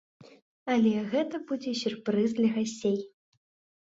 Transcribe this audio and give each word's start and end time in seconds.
Але 0.75 0.93
гэта 1.11 1.41
будзе 1.51 1.71
сюрпрыз 1.81 2.29
для 2.41 2.49
гасцей. 2.59 2.97